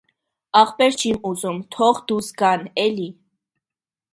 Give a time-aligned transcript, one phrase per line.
[0.61, 3.07] Ախպեր, չիմ ուզում, թող դուս գան է՛լի: